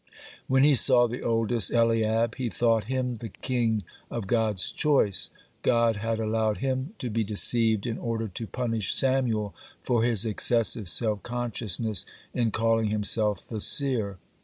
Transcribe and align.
When 0.47 0.63
he 0.63 0.73
saw 0.73 1.07
the 1.07 1.21
oldest, 1.21 1.69
Eliab, 1.69 2.33
he 2.37 2.49
thought 2.49 2.85
him 2.85 3.17
the 3.17 3.29
king 3.29 3.83
of 4.09 4.25
God's 4.25 4.71
choice. 4.71 5.29
God 5.61 5.97
had 5.97 6.19
allowed 6.19 6.57
him 6.57 6.95
to 6.97 7.11
be 7.11 7.23
deceived, 7.23 7.85
in 7.85 7.99
order 7.99 8.27
to 8.27 8.47
punish 8.47 8.95
Samuel 8.95 9.53
for 9.83 10.01
his 10.03 10.25
excessive 10.25 10.89
self 10.89 11.21
consciousness 11.21 12.07
in 12.33 12.49
calling 12.49 12.87
himself 12.87 13.47
the 13.47 13.59
seer. 13.59 14.17